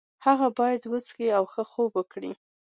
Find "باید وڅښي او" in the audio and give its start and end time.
0.59-1.43